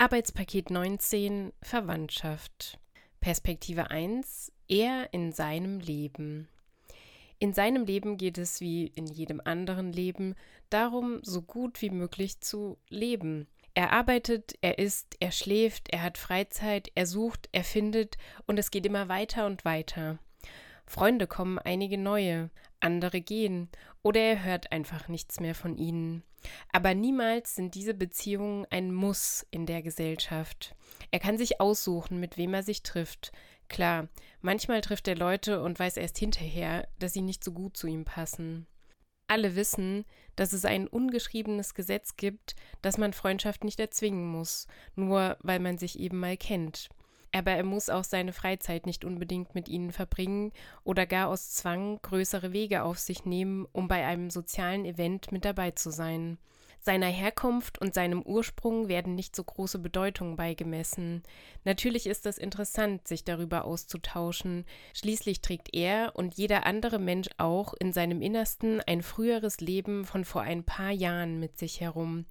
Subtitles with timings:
[0.00, 2.78] Arbeitspaket 19 Verwandtschaft.
[3.20, 6.48] Perspektive 1 Er in seinem Leben.
[7.38, 10.36] In seinem Leben geht es wie in jedem anderen Leben
[10.70, 13.46] darum, so gut wie möglich zu leben.
[13.74, 18.70] Er arbeitet, er isst, er schläft, er hat Freizeit, er sucht, er findet und es
[18.70, 20.18] geht immer weiter und weiter.
[20.86, 22.48] Freunde kommen einige neue,
[22.80, 23.68] andere gehen
[24.00, 26.22] oder er hört einfach nichts mehr von ihnen.
[26.72, 30.74] Aber niemals sind diese Beziehungen ein Muss in der Gesellschaft.
[31.10, 33.32] Er kann sich aussuchen, mit wem er sich trifft.
[33.68, 34.08] Klar,
[34.40, 38.04] manchmal trifft er Leute und weiß erst hinterher, dass sie nicht so gut zu ihm
[38.04, 38.66] passen.
[39.28, 45.36] Alle wissen, dass es ein ungeschriebenes Gesetz gibt, dass man Freundschaft nicht erzwingen muss, nur
[45.42, 46.90] weil man sich eben mal kennt
[47.32, 50.52] aber er muss auch seine Freizeit nicht unbedingt mit ihnen verbringen
[50.84, 55.44] oder gar aus Zwang größere Wege auf sich nehmen, um bei einem sozialen Event mit
[55.44, 56.38] dabei zu sein.
[56.82, 61.22] Seiner Herkunft und seinem Ursprung werden nicht so große Bedeutung beigemessen.
[61.64, 64.64] Natürlich ist es interessant, sich darüber auszutauschen.
[64.94, 70.24] Schließlich trägt er und jeder andere Mensch auch in seinem Innersten ein früheres Leben von
[70.24, 72.24] vor ein paar Jahren mit sich herum.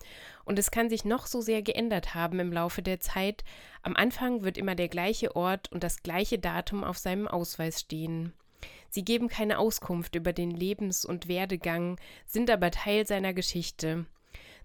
[0.46, 3.44] Und es kann sich noch so sehr geändert haben im Laufe der Zeit.
[3.84, 8.34] Am Anfang wird immer der gleiche Ort und das gleiche Datum auf seinem Ausweis stehen.
[8.90, 14.08] Sie geben keine Auskunft über den Lebens- und Werdegang, sind aber Teil seiner Geschichte.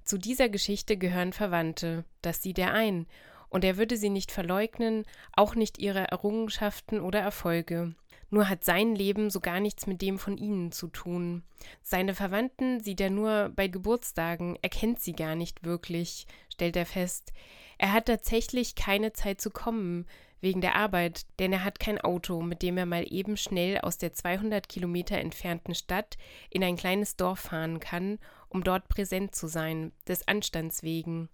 [0.05, 3.07] Zu dieser Geschichte gehören Verwandte, das sieht er ein,
[3.49, 7.95] und er würde sie nicht verleugnen, auch nicht ihre Errungenschaften oder Erfolge.
[8.29, 11.45] Nur hat sein Leben so gar nichts mit dem von ihnen zu tun.
[11.83, 16.87] Seine Verwandten sieht er nur bei Geburtstagen, er kennt sie gar nicht wirklich, stellt er
[16.87, 17.33] fest.
[17.79, 20.07] Er hat tatsächlich keine Zeit zu kommen,
[20.41, 23.99] wegen der Arbeit, denn er hat kein Auto, mit dem er mal eben schnell aus
[23.99, 26.19] der 200 Kilometer entfernten Stadt
[26.51, 28.19] in ein kleines Dorf fahren kann,
[28.55, 31.29] um dort präsent zu sein, des Anstands wegen.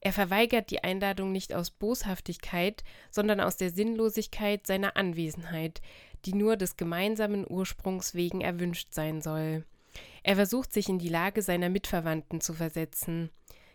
[0.00, 5.80] Er verweigert die Einladung nicht aus Boshaftigkeit, sondern aus der Sinnlosigkeit seiner Anwesenheit,
[6.24, 9.64] die nur des gemeinsamen Ursprungs wegen erwünscht sein soll.
[10.22, 13.30] Er versucht sich in die Lage seiner Mitverwandten zu versetzen.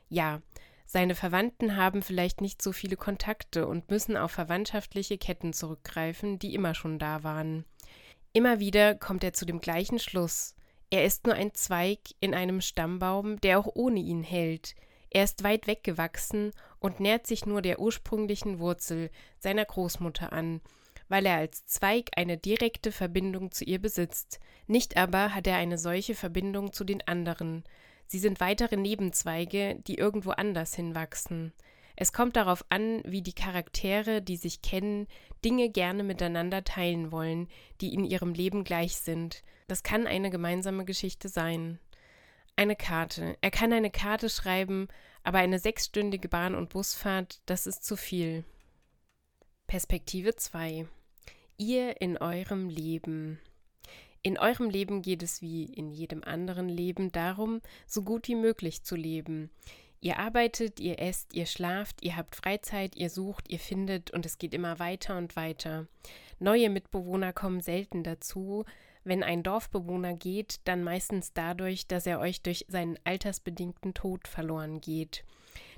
[0.09, 0.41] Ja,
[0.85, 6.53] seine Verwandten haben vielleicht nicht so viele Kontakte und müssen auf verwandtschaftliche Ketten zurückgreifen, die
[6.53, 7.65] immer schon da waren.
[8.33, 10.55] Immer wieder kommt er zu dem gleichen Schluss.
[10.89, 14.75] Er ist nur ein Zweig in einem Stammbaum, der auch ohne ihn hält.
[15.09, 19.09] Er ist weit weggewachsen und nährt sich nur der ursprünglichen Wurzel
[19.39, 20.61] seiner Großmutter an,
[21.07, 24.39] weil er als Zweig eine direkte Verbindung zu ihr besitzt.
[24.67, 27.63] Nicht aber hat er eine solche Verbindung zu den anderen.
[28.07, 31.53] Sie sind weitere Nebenzweige, die irgendwo anders hinwachsen.
[31.95, 35.07] Es kommt darauf an, wie die Charaktere, die sich kennen,
[35.43, 37.47] Dinge gerne miteinander teilen wollen,
[37.81, 39.43] die in ihrem Leben gleich sind.
[39.67, 41.79] Das kann eine gemeinsame Geschichte sein.
[42.57, 43.37] Eine Karte.
[43.41, 44.87] Er kann eine Karte schreiben,
[45.23, 48.43] aber eine sechsstündige Bahn- und Busfahrt, das ist zu viel.
[49.67, 50.87] Perspektive 2.
[51.57, 53.39] Ihr in eurem Leben.
[54.21, 58.83] In eurem Leben geht es wie in jedem anderen Leben darum, so gut wie möglich
[58.83, 59.49] zu leben.
[60.05, 64.37] Ihr arbeitet, ihr esst, ihr schlaft, ihr habt Freizeit, ihr sucht, ihr findet und es
[64.37, 65.87] geht immer weiter und weiter.
[66.37, 68.65] Neue Mitbewohner kommen selten dazu.
[69.03, 74.79] Wenn ein Dorfbewohner geht, dann meistens dadurch, dass er euch durch seinen altersbedingten Tod verloren
[74.79, 75.25] geht.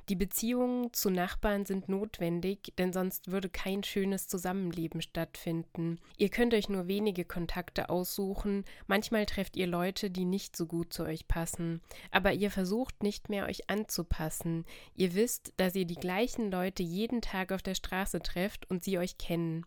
[0.09, 5.99] Die Beziehungen zu Nachbarn sind notwendig, denn sonst würde kein schönes Zusammenleben stattfinden.
[6.15, 10.93] Ihr könnt euch nur wenige Kontakte aussuchen, manchmal trefft ihr Leute, die nicht so gut
[10.93, 14.63] zu euch passen, aber ihr versucht nicht mehr euch anzupassen.
[14.95, 18.97] Ihr wisst, dass ihr die gleichen Leute jeden Tag auf der Straße trefft und sie
[18.97, 19.65] euch kennen.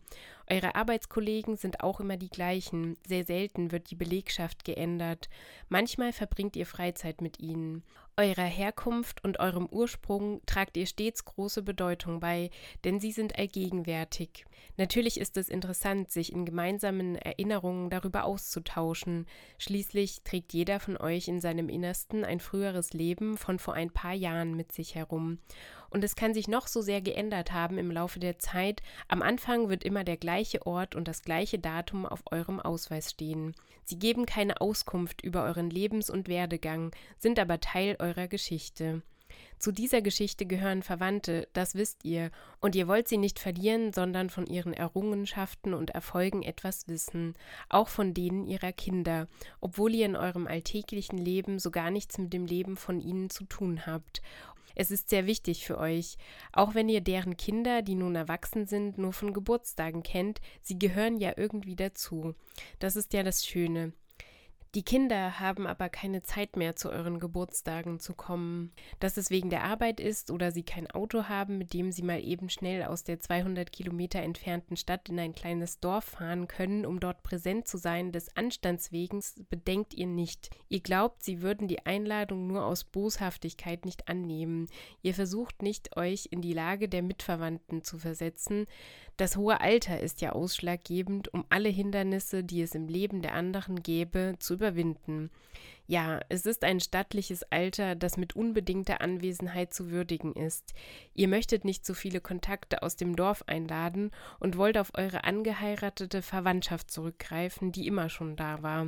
[0.49, 5.29] Eure Arbeitskollegen sind auch immer die gleichen, sehr selten wird die Belegschaft geändert.
[5.69, 7.83] Manchmal verbringt ihr Freizeit mit ihnen.
[8.17, 12.49] Eurer Herkunft und eurem Ursprung tragt ihr stets große Bedeutung bei,
[12.83, 14.45] denn sie sind allgegenwärtig.
[14.77, 19.27] Natürlich ist es interessant, sich in gemeinsamen Erinnerungen darüber auszutauschen.
[19.57, 24.13] Schließlich trägt jeder von euch in seinem Innersten ein früheres Leben von vor ein paar
[24.13, 25.39] Jahren mit sich herum.
[25.89, 28.81] Und es kann sich noch so sehr geändert haben im Laufe der Zeit.
[29.09, 33.53] Am Anfang wird immer der gleiche Ort und das gleiche Datum auf eurem Ausweis stehen.
[33.83, 39.01] Sie geben keine Auskunft über euren Lebens- und Werdegang, sind aber Teil eurer Geschichte.
[39.59, 42.31] Zu dieser Geschichte gehören Verwandte, das wisst ihr,
[42.61, 47.35] und ihr wollt sie nicht verlieren, sondern von ihren Errungenschaften und Erfolgen etwas wissen,
[47.69, 49.27] auch von denen ihrer Kinder,
[49.59, 53.43] obwohl ihr in eurem alltäglichen Leben so gar nichts mit dem Leben von ihnen zu
[53.43, 54.23] tun habt.
[54.73, 56.17] Es ist sehr wichtig für euch,
[56.53, 61.17] auch wenn ihr deren Kinder, die nun erwachsen sind, nur von Geburtstagen kennt, sie gehören
[61.17, 62.33] ja irgendwie dazu.
[62.79, 63.93] Das ist ja das Schöne.
[64.73, 68.71] Die Kinder haben aber keine Zeit mehr, zu euren Geburtstagen zu kommen.
[69.01, 72.23] Dass es wegen der Arbeit ist oder sie kein Auto haben, mit dem sie mal
[72.23, 77.01] eben schnell aus der 200 Kilometer entfernten Stadt in ein kleines Dorf fahren können, um
[77.01, 80.51] dort präsent zu sein, des Anstands wegen, bedenkt ihr nicht.
[80.69, 84.69] Ihr glaubt, sie würden die Einladung nur aus Boshaftigkeit nicht annehmen.
[85.01, 88.67] Ihr versucht nicht, euch in die Lage der Mitverwandten zu versetzen.
[89.21, 93.83] Das hohe Alter ist ja ausschlaggebend, um alle Hindernisse, die es im Leben der anderen
[93.83, 95.29] gäbe, zu überwinden.
[95.85, 100.73] Ja, es ist ein stattliches Alter, das mit unbedingter Anwesenheit zu würdigen ist.
[101.13, 104.09] Ihr möchtet nicht so viele Kontakte aus dem Dorf einladen
[104.39, 108.87] und wollt auf eure angeheiratete Verwandtschaft zurückgreifen, die immer schon da war.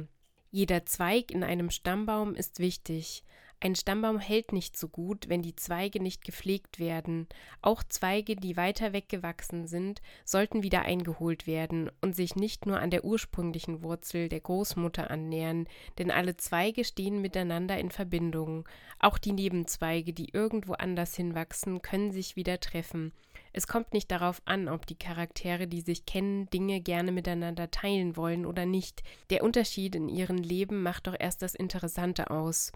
[0.50, 3.24] Jeder Zweig in einem Stammbaum ist wichtig.
[3.64, 7.28] Ein Stammbaum hält nicht so gut, wenn die Zweige nicht gepflegt werden.
[7.62, 12.90] Auch Zweige, die weiter weggewachsen sind, sollten wieder eingeholt werden und sich nicht nur an
[12.90, 15.66] der ursprünglichen Wurzel der Großmutter annähern,
[15.98, 18.68] denn alle Zweige stehen miteinander in Verbindung.
[19.00, 23.14] Auch die Nebenzweige, die irgendwo anders hinwachsen, können sich wieder treffen.
[23.56, 28.18] Es kommt nicht darauf an, ob die Charaktere, die sich kennen, Dinge gerne miteinander teilen
[28.18, 29.04] wollen oder nicht.
[29.30, 32.72] Der Unterschied in ihrem Leben macht doch erst das Interessante aus.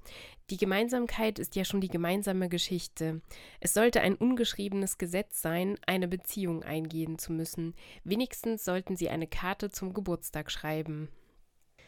[0.52, 3.22] Die Gemeinsamkeit ist ja schon die gemeinsame Geschichte.
[3.60, 7.74] Es sollte ein ungeschriebenes Gesetz sein, eine Beziehung eingehen zu müssen.
[8.04, 11.10] Wenigstens sollten sie eine Karte zum Geburtstag schreiben.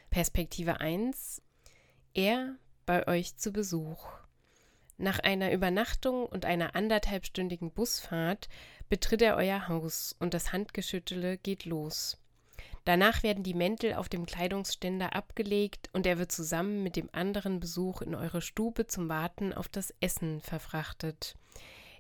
[0.10, 1.44] Perspektive 1
[2.16, 2.56] Er
[2.88, 4.19] bei euch zu Besuch.
[5.02, 8.50] Nach einer Übernachtung und einer anderthalbstündigen Busfahrt
[8.90, 12.18] betritt er euer Haus und das Handgeschüttele geht los.
[12.84, 17.62] Danach werden die Mäntel auf dem Kleidungsständer abgelegt und er wird zusammen mit dem anderen
[17.62, 21.36] Besuch in eure Stube zum Warten auf das Essen verfrachtet.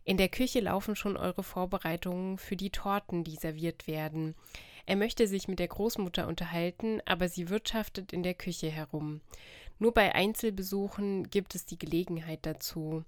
[0.03, 4.35] In der Küche laufen schon eure Vorbereitungen für die Torten, die serviert werden.
[4.85, 9.21] Er möchte sich mit der Großmutter unterhalten, aber sie wirtschaftet in der Küche herum.
[9.79, 13.03] Nur bei Einzelbesuchen gibt es die Gelegenheit dazu.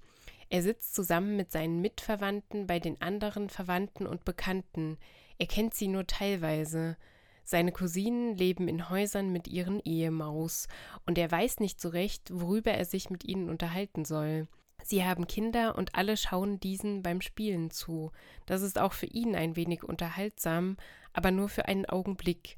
[0.49, 4.97] Er sitzt zusammen mit seinen Mitverwandten bei den anderen Verwandten und Bekannten.
[5.37, 6.97] Er kennt sie nur teilweise.
[7.43, 10.67] Seine Cousinen leben in Häusern mit ihren Ehemaus,
[11.05, 14.47] und er weiß nicht so recht, worüber er sich mit ihnen unterhalten soll.
[14.83, 18.11] Sie haben Kinder und alle schauen diesen beim Spielen zu.
[18.45, 20.77] Das ist auch für ihn ein wenig unterhaltsam,
[21.13, 22.57] aber nur für einen Augenblick.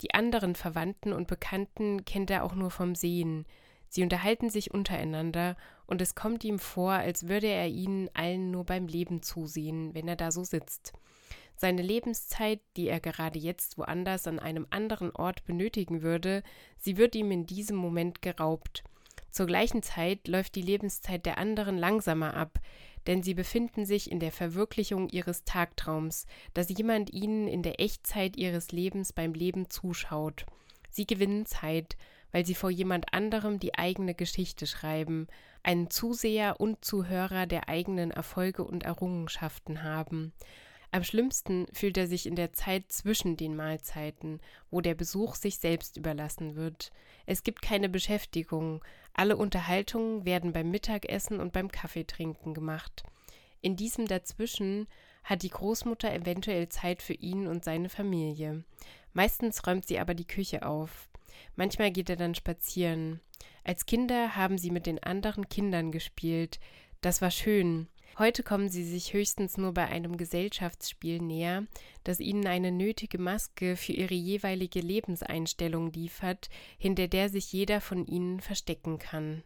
[0.00, 3.46] Die anderen Verwandten und Bekannten kennt er auch nur vom Sehen.
[3.88, 5.56] Sie unterhalten sich untereinander,
[5.86, 10.06] und es kommt ihm vor, als würde er ihnen allen nur beim Leben zusehen, wenn
[10.06, 10.92] er da so sitzt.
[11.56, 16.42] Seine Lebenszeit, die er gerade jetzt woanders an einem anderen Ort benötigen würde,
[16.76, 18.84] sie wird ihm in diesem Moment geraubt.
[19.38, 22.58] Zur gleichen Zeit läuft die Lebenszeit der anderen langsamer ab,
[23.06, 28.36] denn sie befinden sich in der Verwirklichung ihres Tagtraums, dass jemand ihnen in der Echtzeit
[28.36, 30.44] ihres Lebens beim Leben zuschaut.
[30.90, 31.96] Sie gewinnen Zeit,
[32.32, 35.28] weil sie vor jemand anderem die eigene Geschichte schreiben,
[35.62, 40.32] einen Zuseher und Zuhörer der eigenen Erfolge und Errungenschaften haben.
[40.90, 44.40] Am schlimmsten fühlt er sich in der Zeit zwischen den Mahlzeiten,
[44.70, 46.92] wo der Besuch sich selbst überlassen wird.
[47.26, 48.82] Es gibt keine Beschäftigung,
[49.12, 53.02] alle Unterhaltungen werden beim Mittagessen und beim Kaffeetrinken gemacht.
[53.60, 54.86] In diesem Dazwischen
[55.24, 58.64] hat die Großmutter eventuell Zeit für ihn und seine Familie.
[59.12, 61.10] Meistens räumt sie aber die Küche auf.
[61.56, 63.20] Manchmal geht er dann spazieren.
[63.64, 66.60] Als Kinder haben sie mit den anderen Kindern gespielt.
[67.00, 67.88] Das war schön.
[68.16, 71.66] Heute kommen sie sich höchstens nur bei einem Gesellschaftsspiel näher,
[72.04, 78.06] das ihnen eine nötige Maske für ihre jeweilige Lebenseinstellung liefert, hinter der sich jeder von
[78.06, 79.44] ihnen verstecken kann.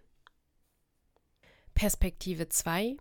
[1.74, 2.96] Perspektive 2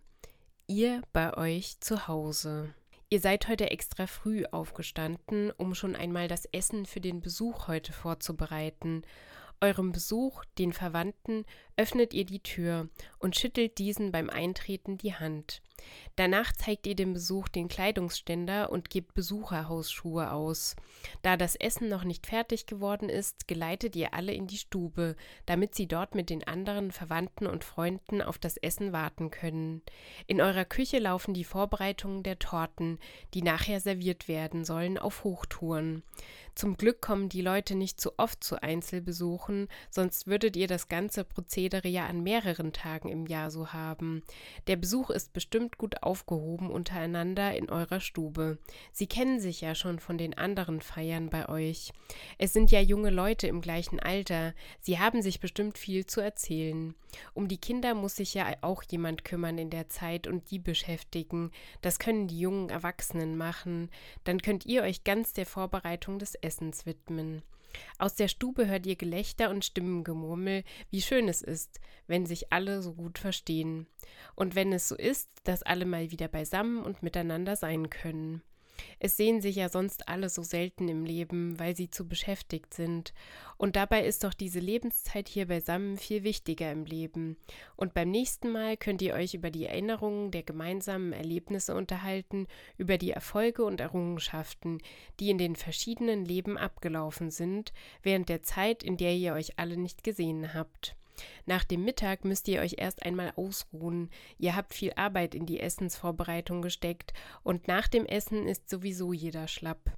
[0.68, 2.74] Ihr bei euch zu Hause.
[3.10, 7.92] Ihr seid heute extra früh aufgestanden, um schon einmal das Essen für den Besuch heute
[7.92, 9.04] vorzubereiten
[9.62, 11.46] eurem Besuch, den Verwandten,
[11.78, 12.90] öffnet ihr die Tür
[13.22, 15.62] und schüttelt diesen beim Eintreten die Hand.
[16.16, 20.76] Danach zeigt ihr dem Besuch den Kleidungsständer und gebt Besucherhausschuhe aus.
[21.22, 25.74] Da das Essen noch nicht fertig geworden ist, geleitet ihr alle in die Stube, damit
[25.74, 29.82] sie dort mit den anderen Verwandten und Freunden auf das Essen warten können.
[30.28, 33.00] In eurer Küche laufen die Vorbereitungen der Torten,
[33.34, 36.04] die nachher serviert werden sollen, auf Hochtouren.
[36.54, 41.24] Zum Glück kommen die Leute nicht zu oft zu Einzelbesuchen, sonst würdet ihr das ganze
[41.24, 44.24] Prozedere ja an mehreren Tagen im Jahr so haben.
[44.68, 48.58] Der Besuch ist bestimmt gut aufgehoben untereinander in eurer Stube.
[48.92, 51.92] Sie kennen sich ja schon von den anderen Feiern bei euch.
[52.38, 56.96] Es sind ja junge Leute im gleichen Alter, sie haben sich bestimmt viel zu erzählen.
[57.34, 61.52] Um die Kinder muss sich ja auch jemand kümmern in der Zeit und die beschäftigen.
[61.82, 63.90] Das können die jungen Erwachsenen machen.
[64.24, 67.44] Dann könnt ihr euch ganz der Vorbereitung des Essens widmen.
[67.98, 72.82] Aus der Stube hört ihr Gelächter und Stimmengemurmel, wie schön es ist, wenn sich alle
[72.82, 73.88] so gut verstehen.
[74.36, 78.42] Und wenn es so ist, dass alle mal wieder beisammen und miteinander sein können.
[79.00, 83.14] Es sehen sich ja sonst alle so selten im Leben, weil sie zu beschäftigt sind.
[83.58, 87.38] Und dabei ist doch diese Lebenszeit hier beisammen viel wichtiger im Leben.
[87.76, 92.48] Und beim nächsten Mal könnt ihr euch über die Erinnerungen der gemeinsamen Erlebnisse unterhalten,
[92.78, 94.80] über die Erfolge und Errungenschaften,
[95.20, 99.78] die in den verschiedenen Leben abgelaufen sind, während der Zeit, in der ihr euch alle
[99.78, 100.96] nicht gesehen habt.
[101.46, 104.10] Nach dem Mittag müsst ihr euch erst einmal ausruhen.
[104.38, 107.14] Ihr habt viel Arbeit in die Essensvorbereitung gesteckt
[107.44, 109.98] und nach dem Essen ist sowieso jeder schlapp.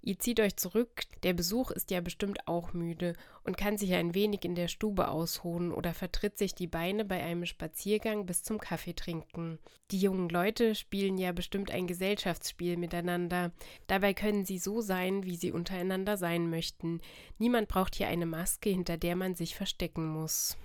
[0.00, 3.14] Ihr zieht euch zurück, der Besuch ist ja bestimmt auch müde
[3.44, 7.22] und kann sich ein wenig in der Stube ausruhen oder vertritt sich die Beine bei
[7.22, 9.58] einem Spaziergang bis zum Kaffee trinken.
[9.92, 13.52] Die jungen Leute spielen ja bestimmt ein Gesellschaftsspiel miteinander.
[13.86, 17.00] Dabei können sie so sein, wie sie untereinander sein möchten.
[17.38, 20.56] Niemand braucht hier eine Maske, hinter der man sich verstecken muss.